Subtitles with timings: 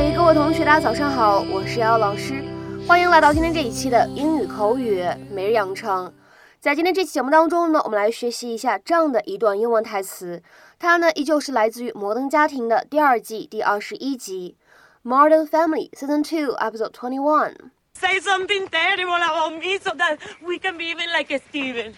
[0.00, 2.44] 嗨，各位同学，大家早上好，我是瑶瑶老师，
[2.86, 6.14] 欢迎来到今天这一期的英语口语每日养成。
[6.60, 10.40] 在今天这期节目当中呢，我们来学习一下这样的一段英文台词，
[10.78, 14.56] 它呢依旧是来自于《摩登家庭》的第二季第二十一集，
[15.10, 17.54] 《Modern Family Season Two Episode Twenty One》。
[17.94, 21.94] Say something terrible about me so that we can be even like Steven.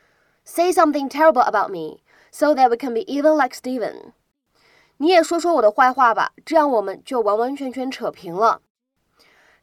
[0.46, 1.98] Say something terrible about me
[2.30, 4.14] so that we can be even like Steven.
[4.99, 8.61] 你也说说我的坏话吧，这样我们就完完全全扯平了。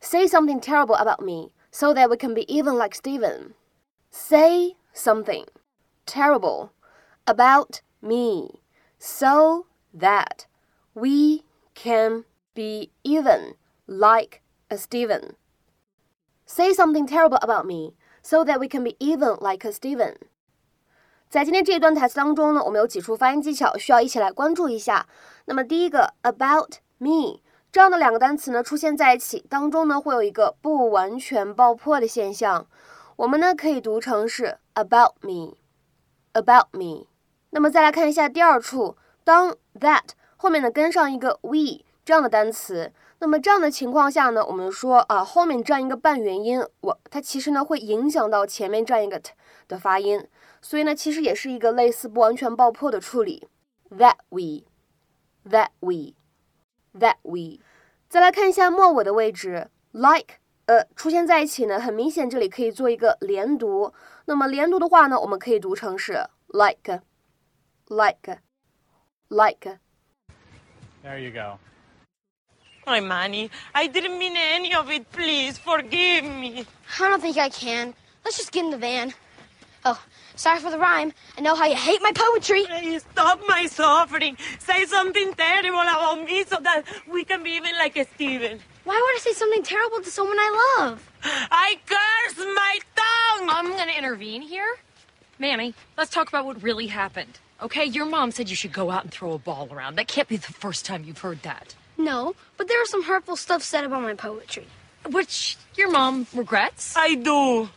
[0.01, 3.55] Say something terrible about me so that we can be even like Steven.
[4.10, 5.46] Say something
[6.05, 6.70] terrible
[7.24, 8.60] about me
[8.98, 10.46] so that
[10.92, 13.55] we can be even
[13.87, 15.37] like a Steven.
[16.45, 20.16] Say something terrible about me so that we can be even like a Steven.
[21.29, 25.05] 在今天这一段台词当中呢，我们有几处发音技巧需要一起来关注一下。
[25.43, 32.65] 那么第一个 about me 这样的两个单词呢出现在一起当中呢，会有一个不完全爆破的现象。
[33.17, 37.07] 我们呢可以读成是 about me，about me。
[37.49, 40.03] 那么再来看一下第二处，当 that
[40.37, 49.33] 后面呢跟上一个 we 这样的单词，那么这样的情况下呢，我们说啊后面这样一个半元音，我它其实呢会影响到前面这样一个 t
[49.67, 50.25] 的发音。
[50.66, 53.48] 所以呢，其实也是一个类似不完全爆破的处理。
[53.90, 54.65] That we,
[55.48, 56.15] that we,
[56.98, 57.60] that we。
[58.09, 63.93] 再来看一下末尾的位置，like 呃出现在一起呢，很明显这里可以做一个连读。
[64.25, 66.12] 那么连读的话呢，我们可以读成是
[66.48, 67.03] like,
[67.88, 68.38] like,
[69.28, 71.59] like。There you go.
[72.87, 73.50] Hi, Manny.
[73.72, 75.04] I didn't mean any of it.
[75.12, 76.66] Please forgive me.
[76.98, 77.94] I don't think I can.
[78.25, 79.12] Let's just get in the van.
[79.90, 80.03] Oh,
[80.35, 81.13] sorry for the rhyme.
[81.38, 82.66] I know how you hate my poetry.
[82.66, 84.35] Please stop my suffering.
[84.59, 88.59] Say something terrible about me so that we can be even like a Steven.
[88.84, 91.09] Why would I say something terrible to someone I love?
[91.23, 93.50] I curse my tongue.
[93.50, 94.75] I'm going to intervene here.
[95.39, 97.40] Manny, let's talk about what really happened.
[97.61, 99.95] Okay, your mom said you should go out and throw a ball around.
[99.95, 101.75] That can't be the first time you've heard that.
[101.97, 104.67] No, but there was some hurtful stuff said about my poetry.
[105.09, 106.94] Which your mom regrets.
[106.97, 107.69] I do.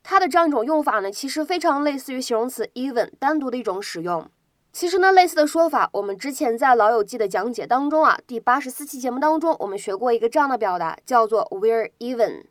[0.03, 4.31] 它的这样一种用法呢，其实非常类似于形容词 even 单独的一种使用。
[4.71, 12.45] 其实呢，类似的说法，我们之前在《老友记》的讲解当中啊，第八十四期节目当中，我们学过一个这样的表达，叫做 "We're even."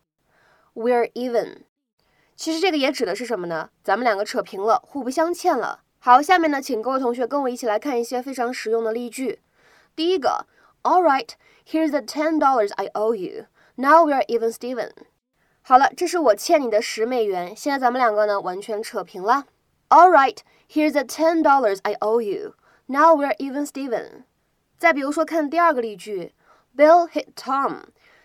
[0.74, 1.60] We're even。
[2.36, 3.70] 其实这个也指的是什么呢？
[3.84, 5.82] 咱们两个扯平了，互不相欠了。
[6.00, 9.40] 好，下面呢，请各位同学跟我一起来看一些非常实用的例句。
[9.96, 10.46] 第一个
[10.84, 11.30] ，All right,
[11.66, 13.46] here's the ten dollars I owe you.
[13.76, 14.92] Now we're even, Steven.
[15.62, 19.46] 好了，这是我欠你的十美元，现在咱们两个呢完全扯平了。
[19.91, 22.55] All right, here's the ten dollars I owe you.
[22.89, 24.25] Now we're even, Steven.
[24.79, 26.33] 再比如说，看第二个例句，
[26.77, 27.85] Bill hit Tom,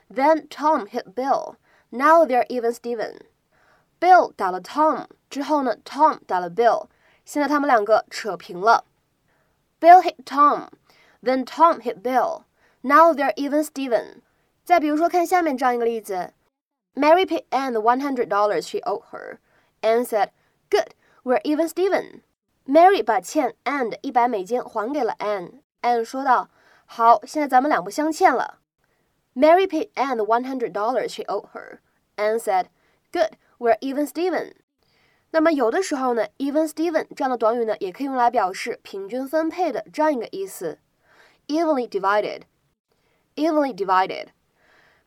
[0.09, 1.55] then Tom hit Bill.
[1.89, 3.19] Now they're even, Steven.
[3.99, 6.87] Bill 打了 Tom 之后呢，Tom 打了 Bill，
[7.25, 8.85] 现在他们两个扯平了。
[9.79, 10.69] Bill hit Tom,
[11.21, 12.43] then Tom hit Bill.
[12.81, 14.21] Now they're even, Steven.
[14.63, 16.33] 再比如说，看下面这样一个例子，
[16.95, 19.37] Mary paid Anne the one hundred dollars she owed her.
[19.81, 20.29] Anne said,
[20.69, 20.93] "Good,
[21.24, 22.22] were even Steven。
[22.66, 25.60] Mary 把欠 Anne 一百美金还给了 Anne。
[25.82, 26.50] Anne 说道
[26.86, 28.60] ：“好，现在咱们两不相欠了。”
[29.34, 31.78] Mary paid Anne the one hundred dollars she owed her.
[32.16, 32.66] Anne said,
[33.12, 34.52] "Good, we're even, Steven."
[35.30, 40.78] 那么有的时候呢，even Steven 这样的短语呢，也可以用来表示平均分配的这样一个意思。
[41.48, 42.42] Evenly divided,
[43.34, 44.28] evenly divided。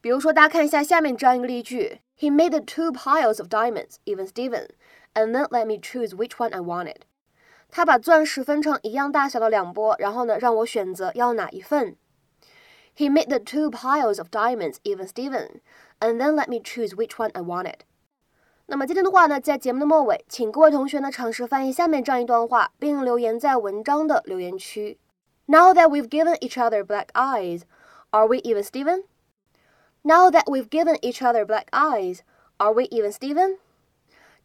[0.05, 4.69] 比如说，大家看一下下面这样一个例句：He made the two piles of diamonds, even Steven,
[5.15, 7.03] and then let me choose which one I wanted.
[7.71, 11.97] 他把钻石分成一样大小的两波，然后呢，让我选择要哪一份。
[12.97, 15.61] He made the two piles of diamonds, even Steven,
[16.01, 17.81] and then let me choose which one I wanted.
[18.67, 24.99] 那么今天的话呢，在节目的末尾，请各位同学呢尝试翻译下面这样一段话，并留言在文章的留言区。
[25.47, 27.63] Now that we've given each other black eyes,
[28.11, 29.05] are we even Steven?
[30.08, 32.20] Now that we've given each other black eyes,
[32.58, 33.58] are we even Steven?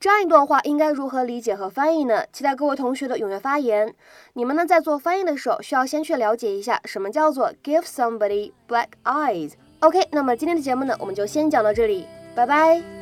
[0.00, 2.24] 这样一段话应该如何理解和翻译呢？
[2.32, 3.94] 期待各位同学的踊跃发言。
[4.32, 9.52] 你们呢在做翻译的时候，需要先去了解一下什么叫做 give somebody black eyes。
[9.80, 12.99] OK，那么今天的节目呢，我们就先讲到这里，拜拜。